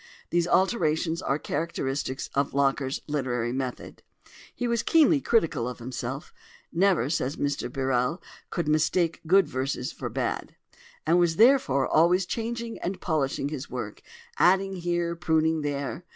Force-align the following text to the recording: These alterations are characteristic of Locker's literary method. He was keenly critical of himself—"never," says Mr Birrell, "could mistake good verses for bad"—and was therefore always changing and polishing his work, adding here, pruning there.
These 0.31 0.47
alterations 0.47 1.21
are 1.21 1.37
characteristic 1.37 2.23
of 2.33 2.55
Locker's 2.55 3.01
literary 3.05 3.51
method. 3.53 4.01
He 4.55 4.67
was 4.67 4.81
keenly 4.81 5.21
critical 5.21 5.67
of 5.69 5.77
himself—"never," 5.77 7.11
says 7.11 7.35
Mr 7.35 7.71
Birrell, 7.71 8.19
"could 8.49 8.67
mistake 8.67 9.21
good 9.27 9.47
verses 9.47 9.91
for 9.91 10.09
bad"—and 10.09 11.19
was 11.19 11.35
therefore 11.35 11.87
always 11.87 12.25
changing 12.25 12.79
and 12.79 12.99
polishing 12.99 13.49
his 13.49 13.69
work, 13.69 14.01
adding 14.39 14.77
here, 14.77 15.15
pruning 15.15 15.61
there. 15.61 16.03